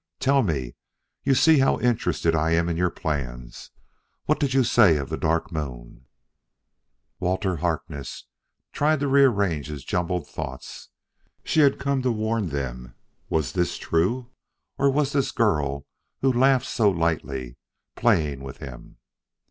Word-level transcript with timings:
Tell 0.19 0.41
me 0.41 0.73
you 1.23 1.35
see 1.35 1.59
how 1.59 1.79
interested 1.79 2.33
I 2.35 2.53
am 2.53 2.67
in 2.69 2.75
your 2.75 2.89
plans? 2.89 3.69
what 4.25 4.39
did 4.39 4.51
you 4.51 4.63
say 4.63 4.97
of 4.97 5.09
the 5.09 5.15
Dark 5.15 5.51
Moon?" 5.51 6.07
Walter 7.19 7.57
Harkness 7.57 8.25
tried 8.71 8.99
to 9.01 9.07
rearrange 9.07 9.67
his 9.67 9.85
jumbled 9.85 10.27
thoughts. 10.27 10.89
She 11.43 11.59
had 11.59 11.77
come 11.77 12.01
to 12.01 12.11
warn 12.11 12.49
them. 12.49 12.95
Was 13.29 13.51
this 13.53 13.77
true? 13.77 14.31
Or 14.79 14.89
was 14.89 15.13
this 15.13 15.31
girl, 15.31 15.85
who 16.21 16.33
laughed 16.33 16.65
so 16.65 16.89
lightly, 16.89 17.57
playing 17.95 18.41
with 18.41 18.57
him? 18.57 18.97